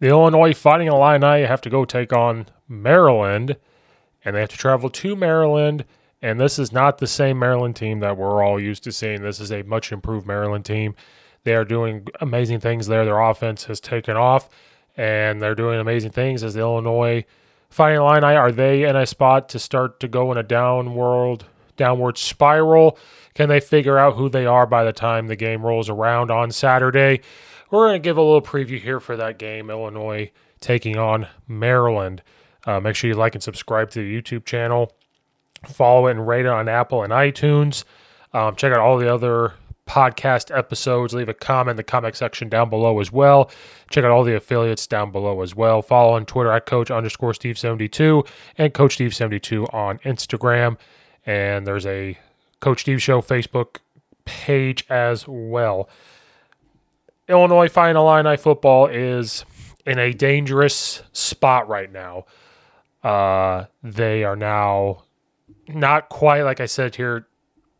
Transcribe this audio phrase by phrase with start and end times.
[0.00, 3.56] The Illinois Fighting Illini have to go take on Maryland,
[4.24, 5.84] and they have to travel to Maryland.
[6.22, 9.22] And this is not the same Maryland team that we're all used to seeing.
[9.22, 10.94] This is a much improved Maryland team.
[11.44, 13.04] They are doing amazing things there.
[13.04, 14.48] Their offense has taken off,
[14.96, 17.24] and they're doing amazing things as the Illinois
[17.68, 18.36] Fighting Illini.
[18.36, 21.44] Are they in a spot to start to go in a downward
[21.76, 22.98] downward spiral?
[23.34, 26.50] Can they figure out who they are by the time the game rolls around on
[26.50, 27.20] Saturday?
[27.70, 32.22] We're going to give a little preview here for that game, Illinois taking on Maryland.
[32.66, 34.92] Uh, make sure you like and subscribe to the YouTube channel.
[35.66, 37.84] Follow it and rate it on Apple and iTunes.
[38.32, 39.54] Um, check out all the other
[39.86, 41.12] podcast episodes.
[41.14, 43.50] Leave a comment in the comment section down below as well.
[43.90, 45.82] Check out all the affiliates down below as well.
[45.82, 48.26] Follow on Twitter at Coach underscore Steve72
[48.56, 50.78] and Coach Steve72 on Instagram.
[51.26, 52.18] And there's a
[52.60, 53.78] Coach Steve Show Facebook
[54.24, 55.88] page as well.
[57.30, 59.44] Illinois Fighting Illini football is
[59.86, 62.26] in a dangerous spot right now.
[63.02, 65.04] Uh, they are now
[65.68, 67.26] not quite, like I said here,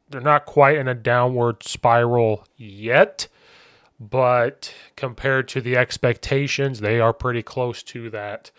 [0.09, 3.29] they're not quite in a downward spiral yet,
[3.99, 8.51] but compared to the expectations, they are pretty close to that.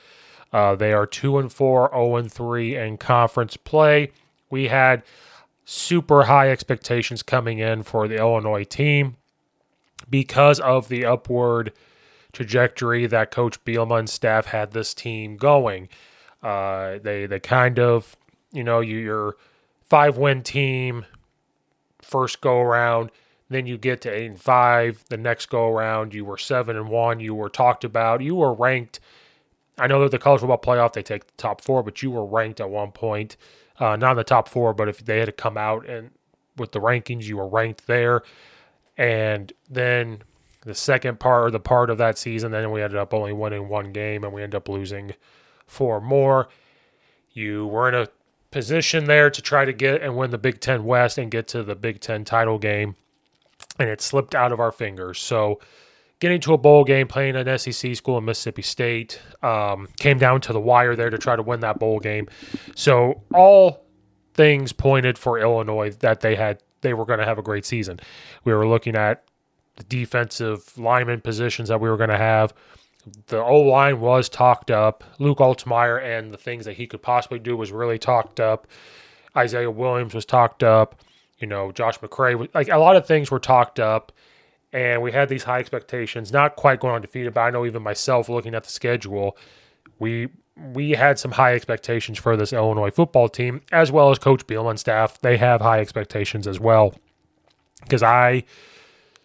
[0.54, 4.12] Uh, they are 2 and 4, 0 and 3 in conference play.
[4.50, 5.04] We had
[5.66, 9.16] super high expectations coming in for the Illinois team
[10.10, 11.74] because of the upward
[12.34, 15.90] trajectory that Coach Bielema and staff had this team going.
[16.42, 18.16] Uh, they they kind of
[18.52, 19.36] you know you, your
[19.84, 21.06] five win team
[22.02, 23.12] first go around,
[23.50, 25.04] then you get to eight and five.
[25.10, 27.20] The next go around, you were seven and one.
[27.20, 28.22] You were talked about.
[28.22, 29.00] You were ranked.
[29.78, 32.26] I know that the college football playoff they take the top four, but you were
[32.26, 33.38] ranked at one point,
[33.80, 34.74] uh, not in the top four.
[34.74, 36.12] But if they had to come out and
[36.58, 38.22] with the rankings, you were ranked there.
[39.02, 40.22] And then
[40.64, 43.68] the second part or the part of that season, then we ended up only winning
[43.68, 45.16] one game and we ended up losing
[45.66, 46.50] four more.
[47.32, 48.10] You were in a
[48.52, 51.64] position there to try to get and win the Big Ten West and get to
[51.64, 52.96] the Big Ten title game,
[53.80, 55.18] and it slipped out of our fingers.
[55.18, 55.60] So,
[56.20, 60.42] getting to a bowl game, playing an SEC school in Mississippi State, um, came down
[60.42, 62.28] to the wire there to try to win that bowl game.
[62.76, 63.84] So, all
[64.36, 68.00] things pointed for Illinois that they had they were going to have a great season.
[68.44, 69.24] We were looking at
[69.78, 72.54] the defensive lineman positions that we were going to have.
[73.28, 75.04] The O line was talked up.
[75.18, 78.68] Luke Altmyer and the things that he could possibly do was really talked up.
[79.36, 81.02] Isaiah Williams was talked up.
[81.40, 84.12] You know, Josh McCray like a lot of things were talked up.
[84.74, 88.30] and we had these high expectations, not quite going undefeated, but I know even myself
[88.30, 89.38] looking at the schedule,
[90.00, 94.46] we we had some high expectations for this Illinois football team, as well as Coach
[94.48, 95.20] Bielema and staff.
[95.22, 96.94] They have high expectations as well.
[97.82, 98.44] Because I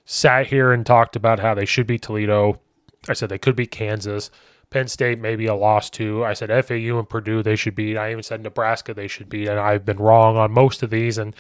[0.04, 2.60] sat here and talked about how they should beat Toledo.
[3.08, 4.30] I said they could be Kansas.
[4.70, 6.24] Penn State maybe a loss to.
[6.24, 7.96] I said FAU and Purdue they should beat.
[7.96, 11.18] I even said Nebraska they should beat, and I've been wrong on most of these.
[11.18, 11.34] And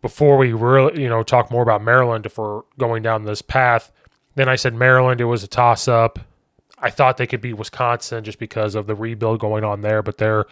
[0.00, 3.90] before we really, you know, talk more about Maryland, if we're going down this path,
[4.34, 6.18] then I said Maryland it was a toss up.
[6.82, 10.18] I thought they could beat Wisconsin just because of the rebuild going on there, but
[10.18, 10.46] they're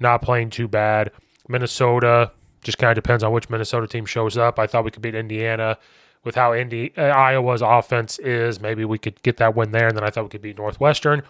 [0.00, 1.12] not playing too bad.
[1.46, 2.32] Minnesota
[2.62, 4.58] just kind of depends on which Minnesota team shows up.
[4.58, 5.78] I thought we could beat Indiana
[6.24, 8.60] with how Indy uh, Iowa's offense is.
[8.60, 11.22] Maybe we could get that win there, and then I thought we could beat Northwestern.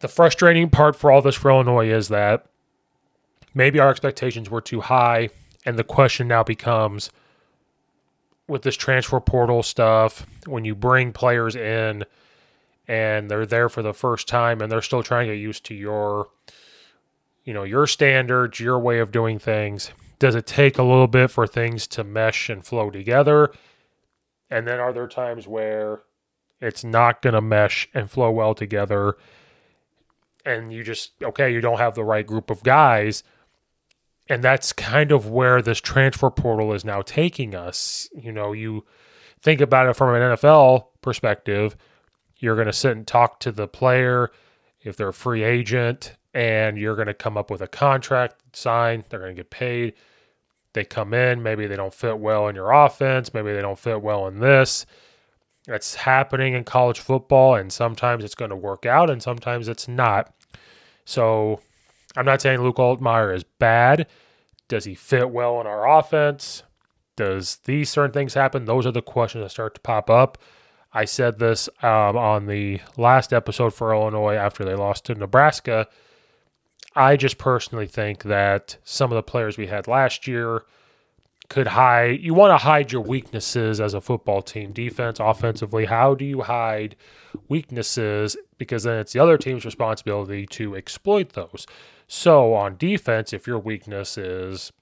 [0.00, 2.46] The frustrating part for all this for Illinois is that
[3.54, 5.28] maybe our expectations were too high,
[5.66, 7.10] and the question now becomes
[8.46, 12.04] with this transfer portal stuff when you bring players in
[12.88, 15.74] and they're there for the first time and they're still trying to get used to
[15.74, 16.28] your
[17.44, 19.92] you know your standards your way of doing things.
[20.18, 23.52] Does it take a little bit for things to mesh and flow together?
[24.50, 26.00] And then are there times where
[26.60, 29.16] it's not going to mesh and flow well together?
[30.44, 33.22] And you just okay you don't have the right group of guys.
[34.30, 38.08] And that's kind of where this transfer portal is now taking us.
[38.14, 38.86] You know you
[39.40, 41.76] think about it from an NFL perspective
[42.38, 44.30] you're going to sit and talk to the player
[44.80, 49.04] if they're a free agent, and you're going to come up with a contract signed.
[49.08, 49.94] They're going to get paid.
[50.74, 54.02] They come in, maybe they don't fit well in your offense, maybe they don't fit
[54.02, 54.86] well in this.
[55.66, 59.88] That's happening in college football, and sometimes it's going to work out, and sometimes it's
[59.88, 60.32] not.
[61.04, 61.60] So
[62.16, 64.06] I'm not saying Luke Altmyer is bad.
[64.68, 66.62] Does he fit well in our offense?
[67.16, 68.66] Does these certain things happen?
[68.66, 70.38] Those are the questions that start to pop up.
[70.92, 75.86] I said this um, on the last episode for Illinois after they lost to Nebraska.
[76.94, 80.62] I just personally think that some of the players we had last year
[81.48, 82.20] could hide.
[82.20, 85.86] You want to hide your weaknesses as a football team, defense, offensively.
[85.86, 86.96] How do you hide
[87.48, 88.36] weaknesses?
[88.58, 91.66] Because then it's the other team's responsibility to exploit those.
[92.06, 94.72] So on defense, if your weakness is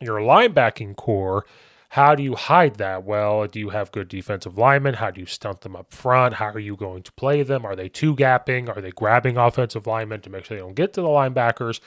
[0.00, 1.44] your linebacking core,
[1.90, 3.02] how do you hide that?
[3.02, 4.94] Well, do you have good defensive linemen?
[4.94, 6.34] How do you stunt them up front?
[6.34, 7.64] How are you going to play them?
[7.64, 8.68] Are they two gapping?
[8.68, 11.80] Are they grabbing offensive linemen to make sure they don't get to the linebackers?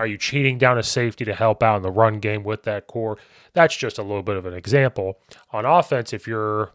[0.00, 2.88] Are you cheating down a safety to help out in the run game with that
[2.88, 3.18] core?
[3.52, 5.20] That's just a little bit of an example.
[5.52, 6.72] On offense, if you're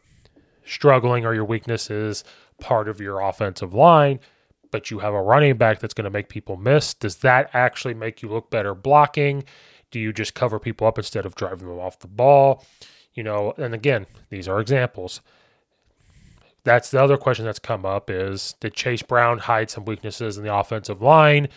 [0.63, 2.23] struggling or your weakness is
[2.61, 4.21] part of your offensive line,
[4.71, 7.95] but you have a running back that's going to make people miss, does that actually
[7.95, 9.43] make you look better blocking?
[9.91, 12.65] Do you just cover people up instead of driving them off the ball?
[13.13, 15.21] You know, and again, these are examples.
[16.63, 20.43] That's the other question that's come up is did Chase Brown hide some weaknesses in
[20.43, 21.49] the offensive line?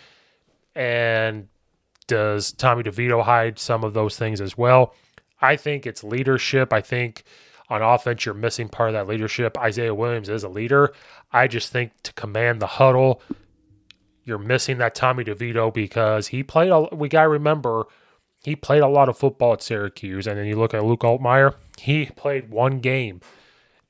[0.75, 1.47] And
[2.07, 4.93] does Tommy DeVito hide some of those things as well?
[5.41, 6.73] I think it's leadership.
[6.73, 7.23] I think
[7.69, 9.57] on offense, you're missing part of that leadership.
[9.57, 10.93] Isaiah Williams is a leader.
[11.31, 13.21] I just think to command the huddle,
[14.23, 16.69] you're missing that Tommy DeVito because he played.
[16.69, 17.85] A, we got to remember
[18.45, 20.27] he played a lot of football at Syracuse.
[20.27, 23.21] And then you look at Luke Altmyer, he played one game.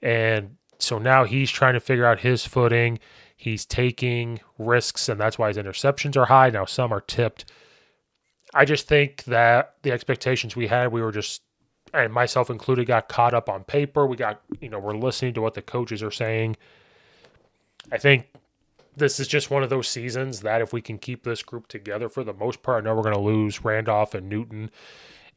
[0.01, 2.99] And so now he's trying to figure out his footing.
[3.35, 6.49] He's taking risks, and that's why his interceptions are high.
[6.51, 7.51] Now, some are tipped.
[8.53, 11.41] I just think that the expectations we had, we were just,
[11.93, 14.07] and myself included, got caught up on paper.
[14.07, 16.55] We got, you know, we're listening to what the coaches are saying.
[17.91, 18.27] I think
[18.95, 22.09] this is just one of those seasons that if we can keep this group together
[22.09, 24.71] for the most part, I know we're going to lose Randolph and Newton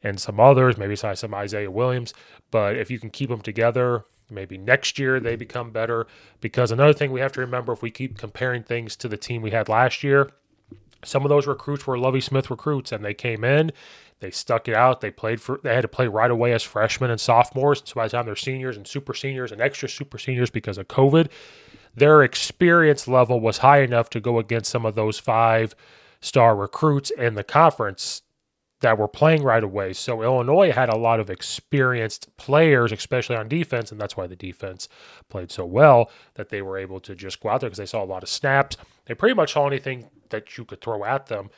[0.01, 2.13] and some others, maybe some Isaiah Williams,
[2.51, 6.07] but if you can keep them together, maybe next year they become better.
[6.39, 9.41] Because another thing we have to remember if we keep comparing things to the team
[9.41, 10.31] we had last year,
[11.03, 13.71] some of those recruits were Lovie Smith recruits and they came in,
[14.19, 17.09] they stuck it out, they played for they had to play right away as freshmen
[17.09, 17.81] and sophomores.
[17.85, 20.87] So by the time they're seniors and super seniors and extra super seniors because of
[20.87, 21.29] COVID,
[21.95, 25.75] their experience level was high enough to go against some of those five
[26.21, 28.21] star recruits in the conference
[28.81, 29.91] that were playing right away.
[29.93, 34.35] So Illinois had a lot of experienced players, especially on defense, and that's why the
[34.35, 34.87] defense
[35.27, 38.03] played so well that they were able to just go out there because they saw
[38.03, 38.77] a lot of snaps.
[39.05, 41.49] They pretty much saw anything that you could throw at them,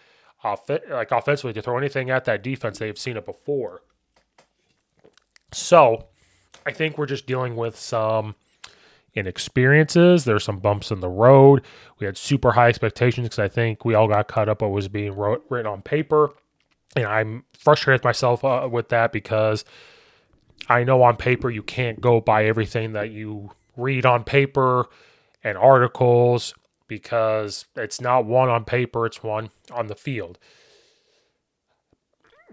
[0.44, 2.80] off- like offensively, to throw anything at that defense.
[2.80, 3.84] They've seen it before.
[5.54, 6.08] So
[6.66, 8.36] I think we're just dealing with some
[9.14, 10.26] in experiences.
[10.26, 11.64] There's some bumps in the road.
[12.00, 14.88] We had super high expectations because I think we all got caught up what was
[14.88, 16.34] being wrote, written on paper.
[16.96, 19.66] And I'm frustrated with myself uh, with that because
[20.68, 24.88] I know on paper you can't go by everything that you read on paper
[25.44, 26.54] and articles
[26.88, 30.38] because it's not one on paper, it's one on the field.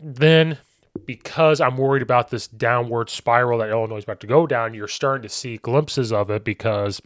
[0.01, 0.59] Then,
[1.07, 4.89] because I'm worried about this downward spiral that Illinois is about to go down, you're
[4.89, 7.01] starting to see glimpses of it because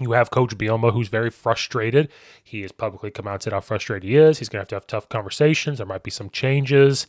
[0.00, 2.10] you have Coach Bielema, who's very frustrated.
[2.42, 4.38] He has publicly come out and said how frustrated he is.
[4.38, 5.78] He's going to have to have tough conversations.
[5.78, 7.06] There might be some changes.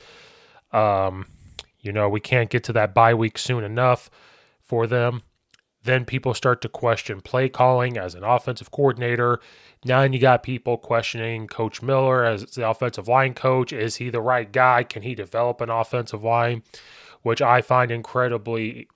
[0.72, 1.28] Um,
[1.80, 4.10] you know, we can't get to that bye week soon enough
[4.62, 5.24] for them.
[5.86, 9.40] Then people start to question play calling as an offensive coordinator.
[9.86, 13.72] Now you got people questioning Coach Miller as the offensive line coach.
[13.72, 14.84] Is he the right guy?
[14.84, 16.64] Can he develop an offensive line?
[17.22, 18.88] Which I find incredibly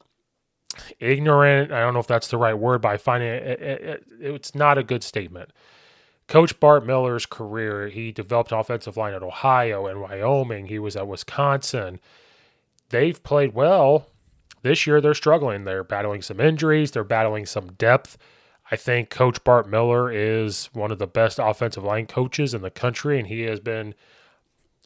[0.99, 1.71] ignorant.
[1.71, 4.55] I don't know if that's the right word, but I find it, it, it it's
[4.55, 5.51] not a good statement.
[6.27, 10.67] Coach Bart Miller's career, he developed offensive line at Ohio and Wyoming.
[10.67, 11.99] He was at Wisconsin.
[12.89, 14.07] They've played well
[14.61, 15.63] this year they're struggling.
[15.63, 18.17] They're battling some injuries, they're battling some depth.
[18.71, 22.69] I think Coach Bart Miller is one of the best offensive line coaches in the
[22.69, 23.95] country, and he has been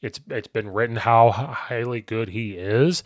[0.01, 3.03] it's it's been written how highly good he is.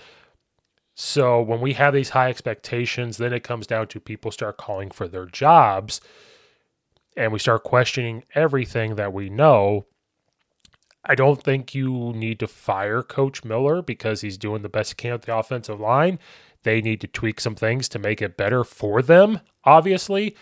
[0.95, 4.89] So when we have these high expectations, then it comes down to people start calling
[4.89, 6.01] for their jobs
[7.17, 9.87] and we start questioning everything that we know.
[11.03, 14.95] I don't think you need to fire Coach Miller because he's doing the best he
[14.95, 16.19] can with the offensive line.
[16.67, 20.35] They need to tweak some things to make it better for them, obviously,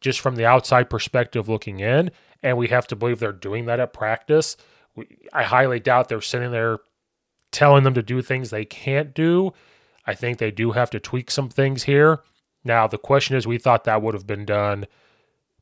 [0.00, 2.10] just from the outside perspective looking in.
[2.42, 4.56] And we have to believe they're doing that at practice.
[4.96, 6.80] We, I highly doubt they're sitting there
[7.52, 9.52] telling them to do things they can't do.
[10.04, 12.24] I think they do have to tweak some things here.
[12.64, 14.84] Now, the question is we thought that would have been done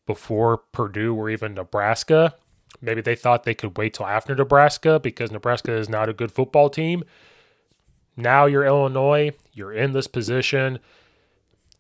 [0.06, 2.36] before Purdue or even Nebraska.
[2.80, 6.32] Maybe they thought they could wait till after Nebraska because Nebraska is not a good
[6.32, 7.04] football team.
[8.16, 10.78] Now you're Illinois, you're in this position.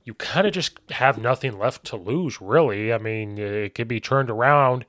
[0.04, 2.92] You kind of just have nothing left to lose, really.
[2.92, 4.86] I mean, it could be turned around,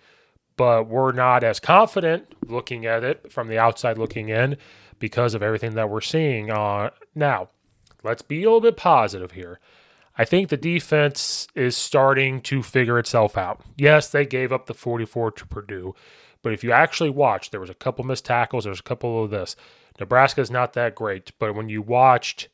[0.55, 4.57] but we're not as confident looking at it from the outside looking in
[4.99, 6.49] because of everything that we're seeing.
[6.49, 7.49] Uh, now,
[8.03, 9.59] let's be a little bit positive here.
[10.17, 13.61] I think the defense is starting to figure itself out.
[13.75, 15.93] Yes, they gave up the 44 to Purdue,
[16.41, 19.29] but if you actually watch, there was a couple missed tackles, there's a couple of
[19.29, 19.55] this.
[19.99, 22.49] Nebraska is not that great, but when you watched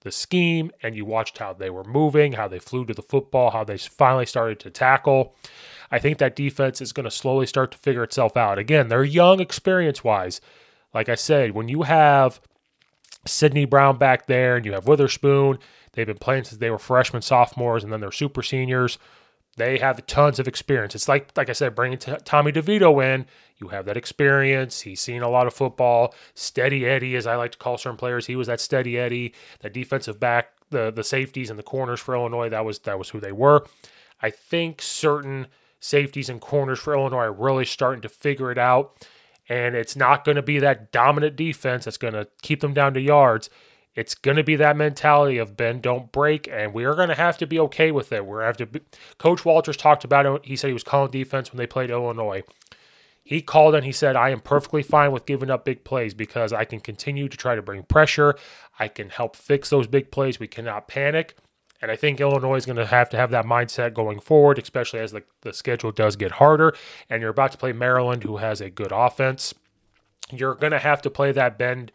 [0.00, 3.50] the scheme and you watched how they were moving, how they flew to the football,
[3.50, 5.34] how they finally started to tackle,
[5.90, 8.58] I think that defense is going to slowly start to figure itself out.
[8.58, 10.40] Again, they're young experience wise.
[10.94, 12.40] Like I said, when you have
[13.26, 15.58] Sydney Brown back there and you have Witherspoon,
[15.92, 18.98] they've been playing since they were freshmen, sophomores, and then they're super seniors.
[19.58, 20.94] They have tons of experience.
[20.94, 23.26] It's like, like I said, bringing t- Tommy DeVito in.
[23.58, 24.82] You have that experience.
[24.82, 26.14] He's seen a lot of football.
[26.34, 29.74] Steady Eddie, as I like to call certain players, he was that steady Eddie, that
[29.74, 32.48] defensive back, the the safeties and the corners for Illinois.
[32.48, 33.66] That was that was who they were.
[34.22, 35.48] I think certain
[35.80, 39.06] safeties and corners for Illinois are really starting to figure it out.
[39.48, 42.94] And it's not going to be that dominant defense that's going to keep them down
[42.94, 43.48] to yards.
[43.98, 47.16] It's going to be that mentality of bend, don't break, and we are going to
[47.16, 48.24] have to be okay with it.
[48.24, 48.66] We're have to.
[48.66, 48.80] Be,
[49.18, 50.44] Coach Walters talked about it.
[50.44, 52.44] He said he was calling defense when they played Illinois.
[53.24, 56.52] He called and he said, I am perfectly fine with giving up big plays because
[56.52, 58.36] I can continue to try to bring pressure.
[58.78, 60.38] I can help fix those big plays.
[60.38, 61.36] We cannot panic.
[61.82, 65.00] And I think Illinois is going to have to have that mindset going forward, especially
[65.00, 66.72] as the, the schedule does get harder.
[67.10, 69.54] And you're about to play Maryland, who has a good offense.
[70.30, 71.90] You're going to have to play that bend,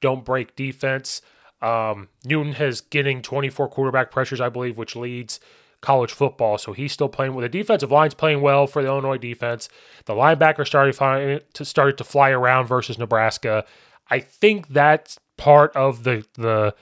[0.00, 1.20] don't break defense.
[1.60, 5.40] Um, Newton has getting 24 quarterback pressures, I believe, which leads
[5.80, 6.58] college football.
[6.58, 9.68] So he's still playing with the defensive line's playing well for the Illinois defense.
[10.06, 13.64] The linebacker started to started to fly around versus Nebraska.
[14.10, 16.74] I think that's part of the the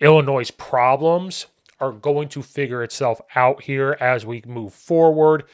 [0.00, 1.46] Illinois' problems
[1.80, 5.44] are going to figure itself out here as we move forward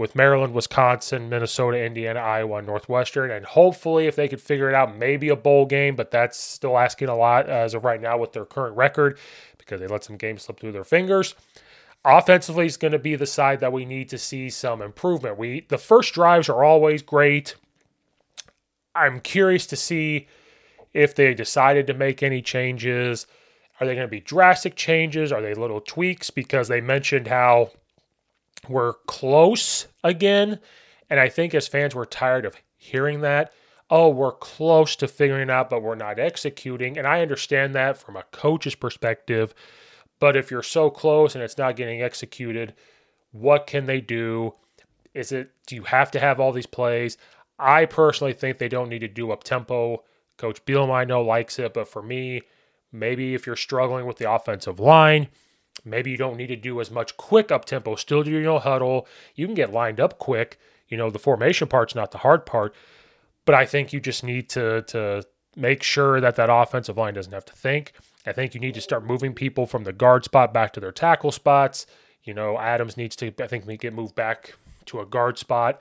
[0.00, 3.30] with Maryland, Wisconsin, Minnesota, Indiana, Iowa, Northwestern.
[3.30, 6.78] And hopefully, if they could figure it out, maybe a bowl game, but that's still
[6.78, 9.18] asking a lot as of right now with their current record
[9.58, 11.34] because they let some games slip through their fingers.
[12.02, 15.36] Offensively is going to be the side that we need to see some improvement.
[15.36, 17.56] We the first drives are always great.
[18.94, 20.28] I'm curious to see
[20.94, 23.26] if they decided to make any changes.
[23.78, 25.30] Are they going to be drastic changes?
[25.30, 26.30] Are they little tweaks?
[26.30, 27.72] Because they mentioned how
[28.68, 30.60] we're close again.
[31.08, 33.52] And I think as fans, we're tired of hearing that.
[33.88, 36.96] Oh, we're close to figuring out, but we're not executing.
[36.96, 39.52] And I understand that from a coach's perspective.
[40.20, 42.74] But if you're so close and it's not getting executed,
[43.32, 44.52] what can they do?
[45.12, 47.16] Is it, do you have to have all these plays?
[47.58, 50.04] I personally think they don't need to do up tempo.
[50.36, 52.42] Coach Bielema, I know, likes it, but for me,
[52.92, 55.28] Maybe if you're struggling with the offensive line,
[55.84, 57.94] maybe you don't need to do as much quick up tempo.
[57.96, 59.06] Still do your huddle.
[59.34, 60.58] You can get lined up quick.
[60.88, 62.74] You know, the formation part's not the hard part,
[63.44, 65.24] but I think you just need to to
[65.56, 67.92] make sure that that offensive line doesn't have to think.
[68.26, 70.92] I think you need to start moving people from the guard spot back to their
[70.92, 71.86] tackle spots.
[72.22, 74.54] You know, Adams needs to, I think, get moved back
[74.86, 75.80] to a guard spot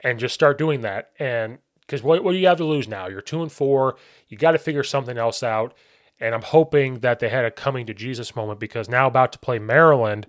[0.00, 1.10] and just start doing that.
[1.18, 3.08] And because what, what do you have to lose now?
[3.08, 3.96] You're two and four.
[4.28, 5.74] You got to figure something else out.
[6.18, 9.38] And I'm hoping that they had a coming to Jesus moment because now about to
[9.38, 10.26] play Maryland.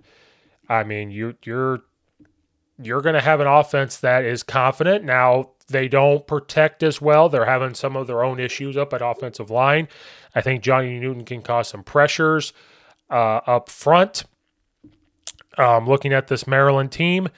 [0.68, 1.80] I mean, you you're
[2.80, 5.04] you're going to have an offense that is confident.
[5.04, 7.28] Now they don't protect as well.
[7.28, 9.88] They're having some of their own issues up at offensive line.
[10.34, 12.52] I think Johnny Newton can cause some pressures
[13.10, 14.24] uh, up front.
[15.56, 17.28] Um, looking at this Maryland team,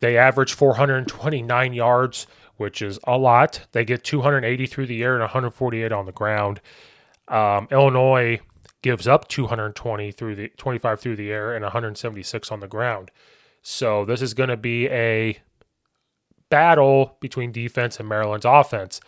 [0.00, 2.26] they average 429 yards,
[2.56, 3.66] which is a lot.
[3.72, 6.60] They get 280 through the air and 148 on the ground.
[7.28, 8.40] Um, Illinois
[8.82, 13.10] gives up 220 through the 25 through the air and 176 on the ground.
[13.62, 15.38] So this is going to be a
[16.48, 19.00] battle between defense and Maryland's offense.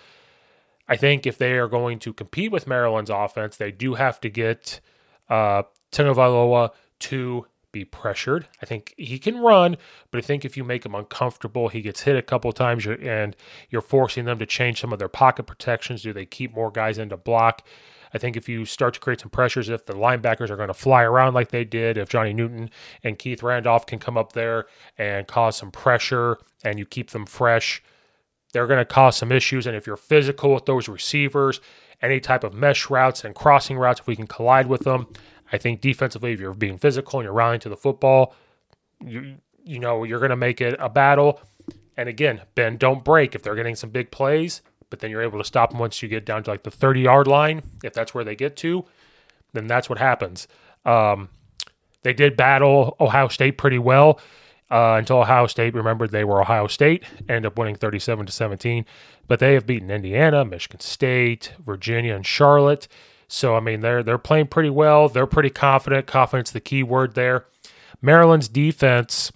[0.88, 4.28] I think if they are going to compete with Maryland's offense, they do have to
[4.28, 4.80] get
[5.28, 5.62] uh,
[5.92, 8.48] Tagovailoa to be pressured.
[8.60, 9.76] I think he can run,
[10.10, 13.36] but I think if you make him uncomfortable, he gets hit a couple times and
[13.70, 16.02] you're forcing them to change some of their pocket protections.
[16.02, 17.62] Do they keep more guys into block?
[18.12, 20.74] I think if you start to create some pressures, if the linebackers are going to
[20.74, 22.70] fly around like they did, if Johnny Newton
[23.02, 24.66] and Keith Randolph can come up there
[24.98, 27.82] and cause some pressure and you keep them fresh,
[28.52, 29.66] they're going to cause some issues.
[29.66, 31.60] And if you're physical with those receivers,
[32.02, 35.06] any type of mesh routes and crossing routes, if we can collide with them,
[35.52, 38.34] I think defensively, if you're being physical and you're rallying to the football,
[39.04, 41.40] you you know you're going to make it a battle.
[41.96, 45.38] And again, Ben, don't break if they're getting some big plays but then you're able
[45.38, 47.62] to stop them once you get down to like the 30 yard line.
[47.82, 48.84] If that's where they get to,
[49.52, 50.46] then that's what happens.
[50.84, 51.28] Um,
[52.02, 54.20] they did battle Ohio State pretty well
[54.70, 58.84] uh, until Ohio State remembered they were Ohio State, ended up winning 37 to 17.
[59.26, 62.88] But they have beaten Indiana, Michigan State, Virginia, and Charlotte.
[63.28, 65.08] So I mean, they're they're playing pretty well.
[65.08, 66.06] They're pretty confident.
[66.06, 67.46] Confidence the key word there.
[68.02, 69.30] Maryland's defense.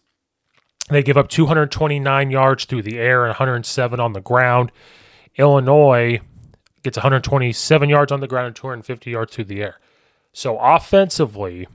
[0.90, 4.70] They give up 229 yards through the air and 107 on the ground.
[5.36, 6.20] Illinois
[6.82, 9.80] gets 127 yards on the ground and 250 yards through the air.
[10.32, 11.66] So offensively,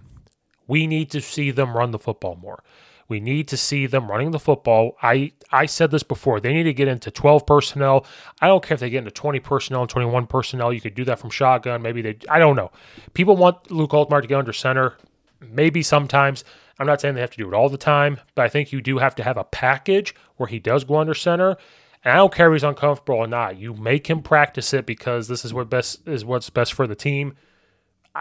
[0.68, 2.64] we need to see them run the football more.
[3.08, 4.96] We need to see them running the football.
[5.02, 6.40] I I said this before.
[6.40, 8.06] They need to get into 12 personnel.
[8.40, 10.72] I don't care if they get into 20 personnel and 21 personnel.
[10.72, 11.82] You could do that from shotgun.
[11.82, 12.72] Maybe they I don't know.
[13.16, 14.96] People want Luke Altmyer to get under center.
[15.42, 16.44] Maybe sometimes.
[16.78, 18.80] I'm not saying they have to do it all the time, but I think you
[18.80, 21.58] do have to have a package where he does go under center
[22.04, 23.58] and I don't care if he's uncomfortable or not.
[23.58, 26.96] You make him practice it because this is what best is what's best for the
[26.96, 27.36] team.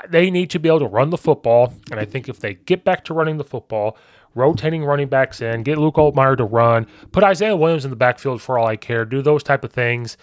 [0.08, 2.84] They need to be able to run the football, and I think if they get
[2.84, 3.96] back to running the football,
[4.34, 8.42] rotating running backs in, get Luke Altmyer to run, put Isaiah Williams in the backfield
[8.42, 10.16] for all I care, do those type of things.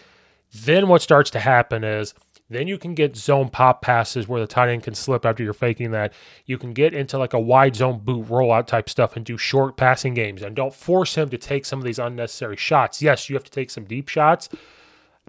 [0.54, 2.14] Then what starts to happen is
[2.50, 5.54] then you can get zone pop passes where the tight end can slip after you're
[5.54, 6.14] faking that.
[6.46, 9.78] You can get into like a wide zone boot rollout type stuff and do short
[9.78, 10.44] passing games.
[10.44, 13.02] And don't force him to take some of these unnecessary shots.
[13.02, 14.50] Yes, you have to take some deep shots,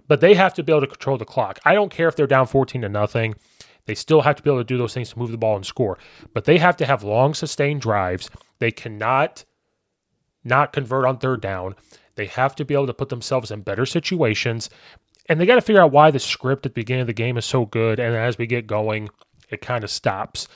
[0.07, 1.59] but they have to be able to control the clock.
[1.65, 3.33] I don't care if they're down 14 to nothing.
[3.85, 5.65] They still have to be able to do those things to move the ball and
[5.65, 5.97] score.
[6.33, 8.29] But they have to have long, sustained drives.
[8.59, 9.43] They cannot
[10.43, 11.75] not convert on third down.
[12.15, 14.69] They have to be able to put themselves in better situations
[15.29, 17.37] and they got to figure out why the script at the beginning of the game
[17.37, 19.09] is so good, and as we get going,
[19.49, 20.47] it kind of stops.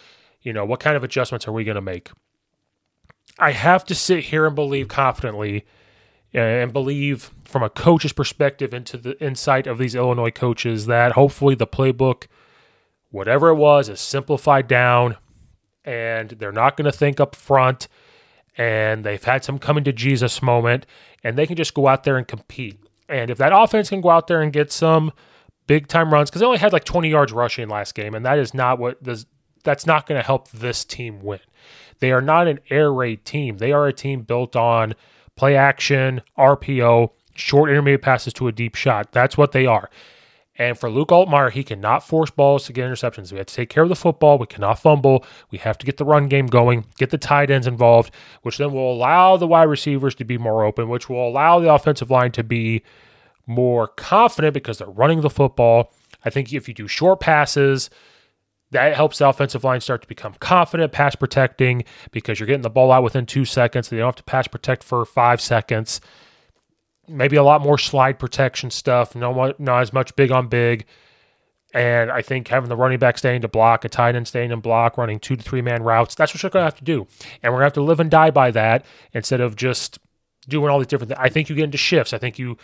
[0.41, 2.09] You know, what kind of adjustments are we going to make?
[3.39, 5.65] I have to sit here and believe confidently
[6.33, 11.55] and believe from a coach's perspective into the insight of these Illinois coaches that hopefully
[11.55, 12.27] the playbook,
[13.09, 15.17] whatever it was, is simplified down
[15.83, 17.87] and they're not going to think up front
[18.57, 20.85] and they've had some coming to Jesus moment
[21.23, 22.79] and they can just go out there and compete.
[23.11, 25.11] And if that offense can go out there and get some
[25.67, 28.39] big time runs, because they only had like 20 yards rushing last game, and that
[28.39, 29.25] is not what does
[29.63, 31.39] that's not going to help this team win.
[31.99, 33.57] They are not an air raid team.
[33.57, 34.95] They are a team built on
[35.35, 39.11] play action, RPO, short intermediate passes to a deep shot.
[39.11, 39.89] That's what they are.
[40.61, 43.31] And for Luke Altmyer, he cannot force balls to get interceptions.
[43.31, 44.37] We have to take care of the football.
[44.37, 45.25] We cannot fumble.
[45.49, 48.71] We have to get the run game going, get the tight ends involved, which then
[48.71, 52.31] will allow the wide receivers to be more open, which will allow the offensive line
[52.33, 52.83] to be
[53.47, 55.91] more confident because they're running the football.
[56.23, 57.89] I think if you do short passes,
[58.69, 62.69] that helps the offensive line start to become confident pass protecting because you're getting the
[62.69, 63.89] ball out within two seconds.
[63.89, 66.01] They don't have to pass protect for five seconds
[67.11, 70.85] maybe a lot more slide protection stuff, no, not as much big on big.
[71.73, 74.59] And I think having the running back staying to block, a tight end staying in
[74.59, 77.07] block, running two to three man routes, that's what you're going to have to do.
[77.41, 79.99] And we're going to have to live and die by that instead of just
[80.49, 81.19] doing all these different things.
[81.21, 82.13] I think you get into shifts.
[82.13, 82.57] I think you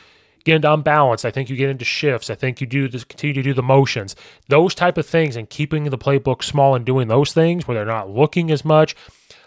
[0.44, 1.26] get into unbalance.
[1.26, 2.30] I think you get into shifts.
[2.30, 4.16] I think you do this, continue to do the motions,
[4.50, 7.86] those type of things, and keeping the playbook small and doing those things where they're
[7.86, 8.96] not looking as much.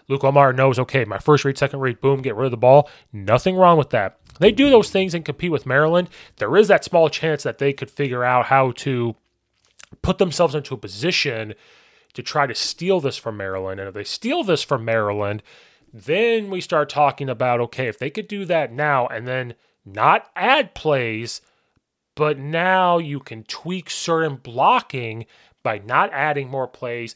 [0.07, 2.89] Luke Lamar knows, okay, my first read, second read, boom, get rid of the ball.
[3.13, 4.19] Nothing wrong with that.
[4.41, 6.09] They do those things and compete with Maryland.
[6.37, 9.15] There is that small chance that they could figure out how to
[10.01, 11.53] put themselves into a position
[12.13, 13.79] to try to steal this from Maryland.
[13.79, 15.43] And if they steal this from Maryland,
[15.93, 19.53] then we start talking about okay, if they could do that now and then
[19.85, 21.41] not add plays,
[22.15, 25.27] but now you can tweak certain blocking
[25.61, 27.15] by not adding more plays.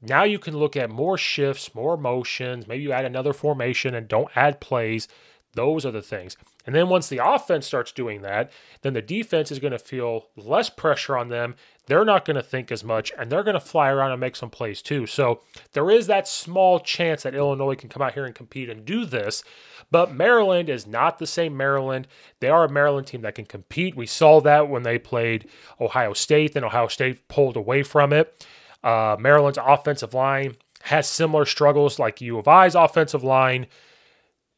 [0.00, 2.66] Now you can look at more shifts, more motions.
[2.66, 5.08] Maybe you add another formation and don't add plays.
[5.52, 6.38] Those are the things.
[6.66, 8.50] And then once the offense starts doing that,
[8.82, 11.56] then the defense is going to feel less pressure on them.
[11.86, 14.36] They're not going to think as much and they're going to fly around and make
[14.36, 15.06] some plays too.
[15.06, 18.84] So there is that small chance that Illinois can come out here and compete and
[18.84, 19.44] do this.
[19.90, 22.08] But Maryland is not the same Maryland.
[22.40, 23.94] They are a Maryland team that can compete.
[23.94, 25.48] We saw that when they played
[25.80, 28.46] Ohio State, and Ohio State pulled away from it.
[28.82, 33.66] Uh, Maryland's offensive line has similar struggles like U of I's offensive line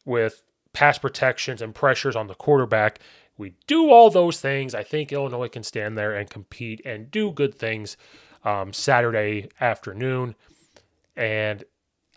[0.05, 0.43] with
[0.77, 2.99] pass protections and pressures on the quarterback.
[3.39, 4.75] We do all those things.
[4.75, 7.97] I think Illinois can stand there and compete and do good things
[8.45, 10.35] um, Saturday afternoon.
[11.17, 11.65] And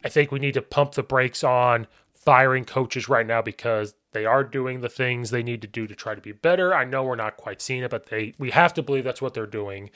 [0.04, 4.26] I think we need to pump the brakes on firing coaches right now because they
[4.26, 6.76] are doing the things they need to do to try to be better.
[6.76, 9.34] I know we're not quite seeing it, but they we have to believe that's what
[9.34, 9.90] they're doing.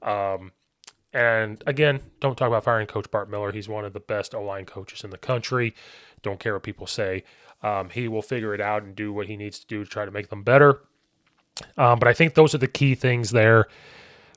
[0.00, 0.52] Um,
[1.12, 3.52] and again, don't talk about firing Coach Bart Miller.
[3.52, 5.74] He's one of the best O line coaches in the country.
[6.22, 7.24] Don't care what people say.
[7.62, 10.04] Um, he will figure it out and do what he needs to do to try
[10.04, 10.80] to make them better.
[11.76, 13.66] Um, but I think those are the key things there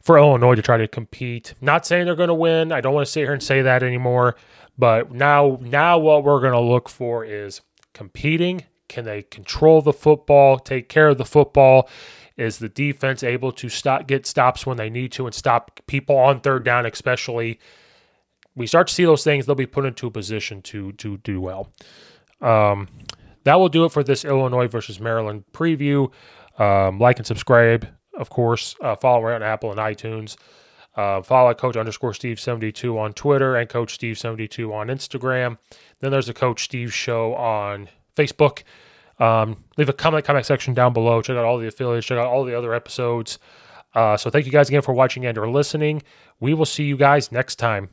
[0.01, 1.53] for Illinois to try to compete.
[1.61, 2.71] Not saying they're going to win.
[2.71, 4.35] I don't want to sit here and say that anymore.
[4.77, 7.61] But now, now what we're going to look for is
[7.93, 8.63] competing.
[8.87, 11.87] Can they control the football, take care of the football?
[12.37, 16.17] Is the defense able to stop, get stops when they need to, and stop people
[16.17, 17.59] on third down, especially?
[18.55, 21.39] We start to see those things; they'll be put into a position to to do
[21.39, 21.71] well.
[22.41, 22.87] Um,
[23.43, 26.11] that will do it for this Illinois versus Maryland preview.
[26.59, 28.75] Um, like and subscribe, of course.
[28.81, 30.35] Uh, follow on Apple and iTunes.
[30.95, 35.57] Uh, follow Coach underscore Steve 72 on Twitter and Coach Steve 72 on Instagram.
[35.99, 38.63] Then there's the Coach Steve Show on Facebook.
[39.19, 41.21] Um, leave a comment comment section down below.
[41.21, 42.07] Check out all the affiliates.
[42.07, 43.39] Check out all the other episodes.
[43.93, 46.01] Uh, so thank you guys again for watching and or listening.
[46.39, 47.89] We will see you guys next time.